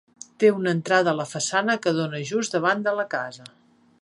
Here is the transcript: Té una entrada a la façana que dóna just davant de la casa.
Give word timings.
Té 0.43 0.47
una 0.59 0.71
entrada 0.77 1.11
a 1.13 1.19
la 1.19 1.27
façana 1.33 1.77
que 1.85 1.95
dóna 2.01 2.25
just 2.33 2.59
davant 2.59 2.85
de 2.89 2.99
la 3.03 3.11
casa. 3.17 3.51